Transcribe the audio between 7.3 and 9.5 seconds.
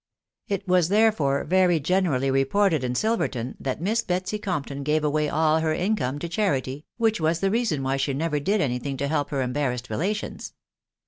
the reason why she never did any thing to help her